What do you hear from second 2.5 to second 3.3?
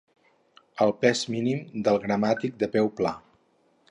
de peu pla.